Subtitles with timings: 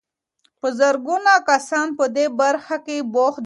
[0.59, 3.39] په زرګونه کسان په دې برخه کې بوخت دي.